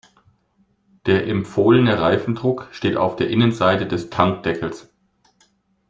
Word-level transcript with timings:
Der 1.05 1.27
empfohlene 1.27 1.99
Reifendruck 2.01 2.67
steht 2.71 2.97
auf 2.97 3.17
der 3.17 3.29
Innenseite 3.29 3.85
des 3.85 4.09
Tankdeckels. 4.09 4.89